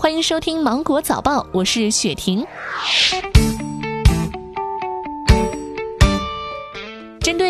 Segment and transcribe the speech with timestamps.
[0.00, 2.42] 欢迎收听《芒果早报》，我是雪婷。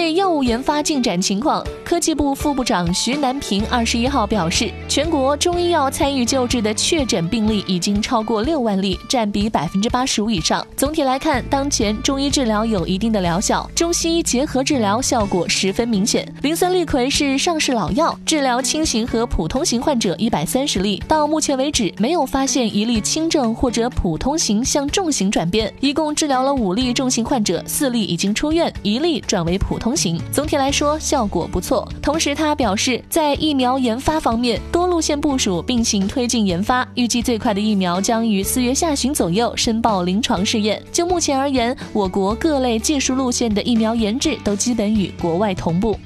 [0.01, 10.67] 对药物研发进展情况，科技部副部长徐南平二十一号表示，全国中医药参与救治的确诊病例已经超过六万例，占比百分之八十五以上。
[10.75, 16.27] 总体来看，当前中医治疗有一定的疗效，中西医结合治疗效果十分明显。
[16.41, 29.51] 磷酸氯喹是上市老药，治疗轻型和普通型患者一百三十例，到目前为止没有发现一例轻症或者普通型向重型转变，一共治疗了五例重型患者，四例已经出院，一例转为。
[29.59, 31.87] 普通型，总体来说效果不错。
[32.03, 40.83] 同时，他表示，在疫苗研发方面，多路线部署并行推进研发，预计最快的疫苗将于四月下旬左右申报临床试验。
[40.93, 45.99] 就目前而言，我国各类技术路线的疫苗研制都基本与国外同步。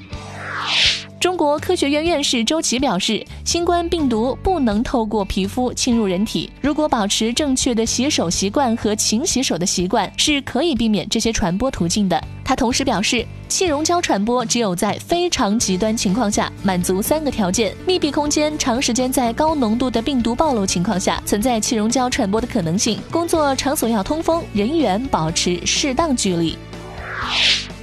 [1.25, 6.47] 中国科学院院士周琦表示，新冠病毒不能透过皮肤侵入人体。
[6.61, 12.23] 如果保持正确的洗手习惯和勤洗手的习惯，是可以避免这些传播途径的。
[12.43, 22.99] 他同时表示，气溶胶传播只有在非常极端情况下，满足三个条件：密闭空间、长时间在高浓度的病毒暴露情况下，存在气溶胶传播的可能性。
[23.09, 26.55] 工作场所要通风，人员保持适当距离。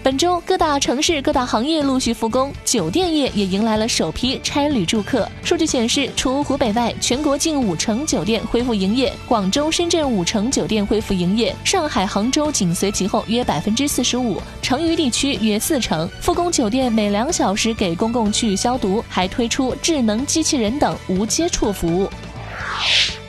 [0.05, 5.29] 本周各大城市、各大行业陆续复工，酒店业也迎来了首批差旅住客。
[5.45, 16.09] 数据显示，除湖北外，全国近五成酒店恢复营业，广州、深圳五成酒店恢复营业，上海、杭州紧随其后，约百分之四十五，成渝地区约四成。
[16.21, 22.11] 复工酒店每两小时给公共区域消毒，还推出智能机器人等无接触服务。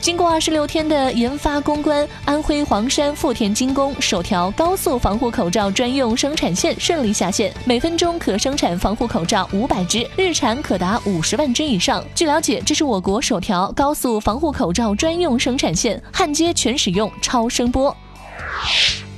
[0.00, 12.04] 经过二十六天的研发攻关，安徽黄山富田精工首条高速防护口罩专用生产线顺利下线，每分钟可生产防护口罩五百只，日产可达五十万只以上。
[12.14, 17.96] 据了解，这是我国首条高速防护口罩专用生产线，焊接全使用超声波。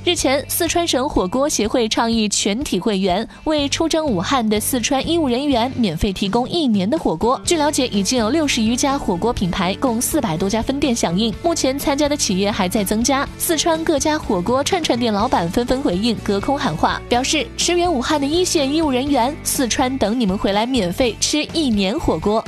[0.07, 7.37] 日前，四川省火锅协会倡议全体会员为出征武汉的四川医务人员免费提供一年的火锅。
[7.43, 11.35] 据了解，已经有六十余家火锅品牌，共四百多家分店响应。
[11.43, 13.27] 目前参加的企业还在增加。
[13.37, 22.41] 四川各家火锅串串店老板纷纷回应，隔空喊话，表示驰援武汉的一线医务人员，四川等你们回来免费吃一年火锅。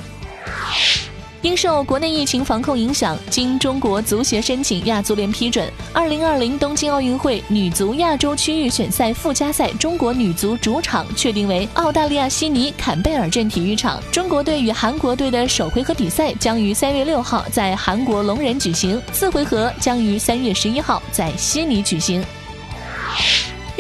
[1.42, 14.02] 因受国内疫情防控影响，经中国足协申请，亚足联批准，2020东京奥运会女足亚洲区域选赛附加赛中国女足主场确定为澳大利亚悉尼坎贝尔镇体育场。
[14.12, 22.22] 中国队与韩国队的首回合比赛将于3月6号在韩国龙仁举行，次回合将于3月11号在悉尼举行。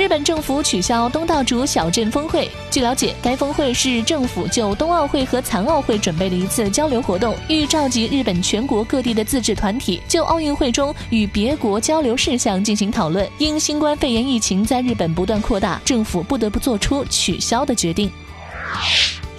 [0.09, 2.49] 日本政府取消东道主小镇峰会。
[2.71, 13.29] 据了解，该峰会是政府就冬奥会和残奥会准备的一次交流活动，欲召集日本全国各地的自治团体，就奥运会中与别国交流事项进行讨论。
[13.37, 18.11] 因新冠肺炎疫情在日本不断扩大，政府不得不做出取消的决定。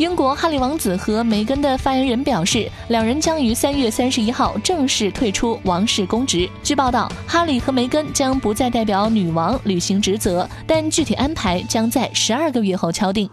[0.00, 6.48] 英国哈利王子和梅根的发言人表示，两人将于三月三十一号正式退出王室公职。
[6.62, 13.28] 据报道，哈利和梅根将不再代表女王履行职责，但具体安排将在十二个月后敲定。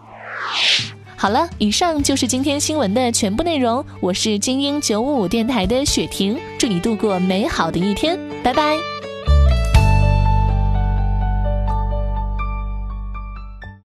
[1.16, 3.82] 好了，以上就是今天新闻的全部内容。
[4.02, 8.97] 我是精英九五五电台的雪婷，祝你度过美好的一天，拜拜。